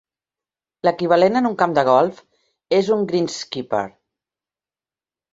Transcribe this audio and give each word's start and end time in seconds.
L'equivalent 0.87 1.35
en 1.41 1.47
un 1.49 1.57
camp 1.59 1.75
de 1.77 1.83
golf 1.89 2.21
és 2.77 2.89
un 2.95 3.03
greenskeeper. 3.11 3.83